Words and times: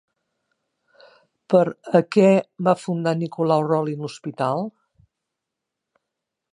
Per 1.53 1.61
a 1.99 2.01
què 2.15 2.31
va 2.69 2.75
fundar 2.87 3.15
Nicolau 3.21 3.67
Rolin 3.75 4.03
l'hospital? 4.07 4.67